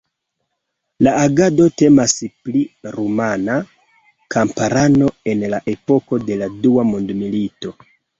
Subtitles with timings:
[1.07, 2.15] La agado temas
[2.47, 2.63] pri
[2.95, 3.57] rumana
[4.37, 7.75] kamparano en la epoko de la Dua Mondmilito.